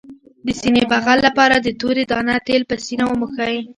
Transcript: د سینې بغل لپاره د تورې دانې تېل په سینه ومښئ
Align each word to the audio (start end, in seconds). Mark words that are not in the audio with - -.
د 0.45 0.47
سینې 0.59 0.83
بغل 0.91 1.17
لپاره 1.27 1.55
د 1.59 1.67
تورې 1.79 2.03
دانې 2.11 2.35
تېل 2.47 2.61
په 2.69 2.75
سینه 2.85 3.05
ومښئ 3.07 3.55